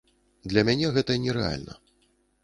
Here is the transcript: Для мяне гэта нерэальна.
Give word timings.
Для 0.53 0.61
мяне 0.69 0.87
гэта 0.95 1.17
нерэальна. 1.25 1.77